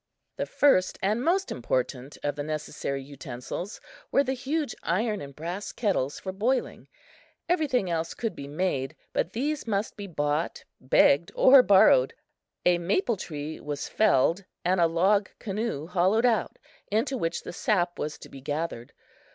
The 0.37 0.47
first 0.47 0.97
and 1.03 1.21
most 1.23 1.51
important 1.51 2.17
of 2.23 2.35
the 2.35 2.41
necessary 2.41 3.03
utensils 3.03 3.79
were 4.11 4.23
the 4.23 4.33
huge 4.33 4.73
iron 4.81 5.21
and 5.21 5.35
brass 5.35 5.71
kettles 5.71 6.19
for 6.19 6.31
boiling. 6.31 6.87
Everything 7.47 7.87
else 7.87 8.15
could 8.15 8.35
be 8.35 8.47
made, 8.47 8.95
but 9.13 9.33
these 9.33 9.67
must 9.67 9.95
be 9.95 10.07
bought, 10.07 10.63
begged 10.79 11.31
or 11.35 11.61
borrowed. 11.61 12.15
A 12.65 12.79
maple 12.79 13.15
tree 13.15 13.59
was 13.59 13.87
felled 13.87 14.43
and 14.65 14.81
a 14.81 14.87
log 14.87 15.29
canoe 15.37 15.85
hollowed 15.85 16.25
out, 16.25 16.57
into 16.91 17.15
which 17.15 17.43
the 17.43 17.53
sap 17.53 17.99
was 17.99 18.17
to 18.17 18.27
be 18.29 18.41
gathered. 18.41 18.93